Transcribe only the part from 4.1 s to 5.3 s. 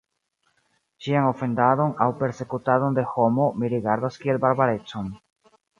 kiel barbarecon.